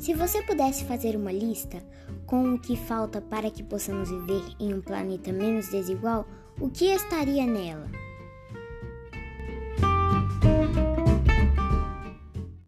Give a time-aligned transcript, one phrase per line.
[0.00, 1.76] Se você pudesse fazer uma lista
[2.24, 6.26] com o que falta para que possamos viver em um planeta menos desigual,
[6.58, 7.99] o que estaria nela?